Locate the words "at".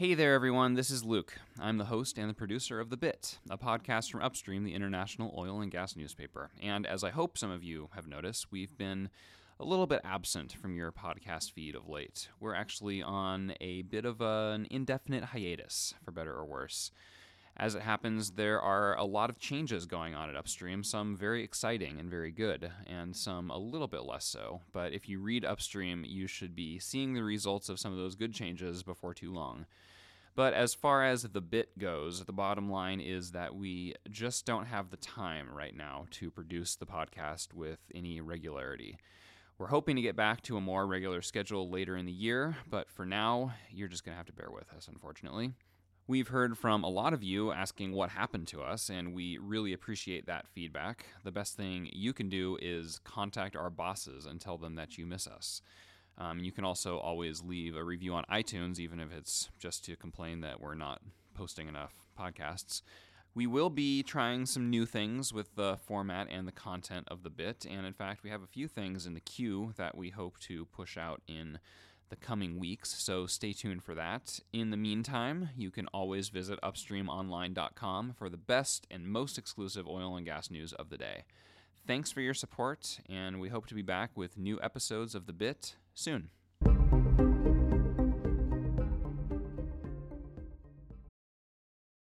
20.30-20.34